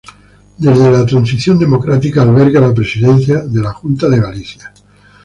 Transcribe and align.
Desde 0.57 0.89
la 0.89 1.05
transición 1.05 1.59
democrática 1.59 2.23
alberga 2.23 2.59
la 2.59 2.73
Presidencia 2.73 3.41
de 3.43 3.61
la 3.61 3.71
Junta 3.71 4.09
de 4.09 4.19
Galicia. 4.19 4.73